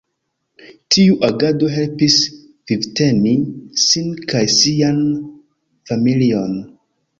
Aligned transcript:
Tiu 0.95 1.17
agado 1.27 1.69
helpis 1.73 2.15
vivteni 2.71 3.35
sin 3.83 4.09
kaj 4.35 4.43
sian 4.57 5.01
familion. 5.93 6.61